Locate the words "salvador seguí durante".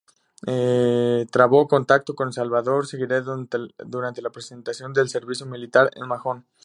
2.33-4.21